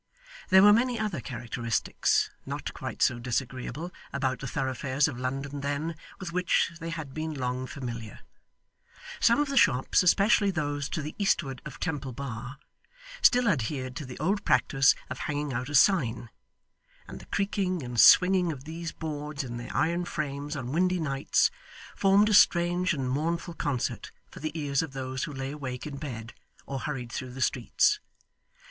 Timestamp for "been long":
7.13-7.67